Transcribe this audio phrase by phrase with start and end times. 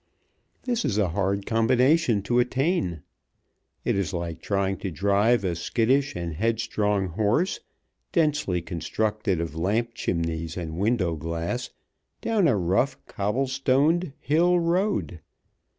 [0.63, 3.03] This is a hard combination to attain.
[3.85, 7.59] It is like trying to drive a skittish and headstrong horse,
[8.11, 11.69] densely constructed of lamp chimneys and window glass,
[12.19, 15.19] down a rough cobble stoned hill road.